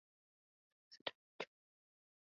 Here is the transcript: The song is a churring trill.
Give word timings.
The 0.01 0.07
song 0.07 0.87
is 0.87 0.95
a 0.95 1.03
churring 1.11 1.21
trill. 1.37 1.49